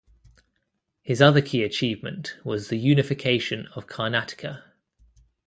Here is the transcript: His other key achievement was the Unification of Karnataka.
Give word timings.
His 1.03 1.21
other 1.21 1.43
key 1.43 1.61
achievement 1.61 2.35
was 2.43 2.69
the 2.69 2.77
Unification 2.79 3.67
of 3.75 3.85
Karnataka. 3.85 4.63